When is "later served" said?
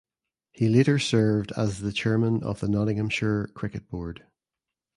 0.67-1.51